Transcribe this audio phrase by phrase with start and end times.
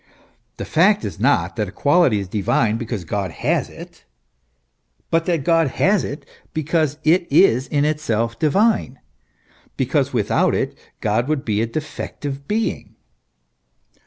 [0.57, 4.03] The fact is not that a quality is divine because God has it,
[5.11, 8.99] but that God has it because it is in itself divine:
[9.77, 12.95] because without it God would be a defective being.